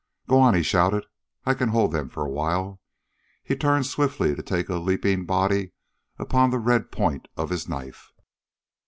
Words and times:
"Go 0.27 0.39
on," 0.39 0.55
he 0.55 0.63
shouted. 0.63 1.05
"I 1.45 1.53
can 1.53 1.69
hold 1.69 1.91
them 1.91 2.09
for 2.09 2.25
a 2.25 2.31
while" 2.31 2.79
He 3.43 3.55
turned 3.55 3.85
swiftly 3.85 4.33
to 4.35 4.41
take 4.41 4.67
a 4.67 4.77
leaping 4.77 5.27
body 5.27 5.73
upon 6.17 6.49
the 6.49 6.57
red 6.57 6.91
point 6.91 7.27
of 7.37 7.51
his 7.51 7.69
knife. 7.69 8.09